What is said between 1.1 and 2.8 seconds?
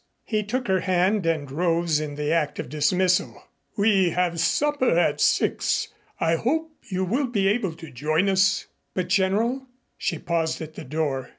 and rose in the act of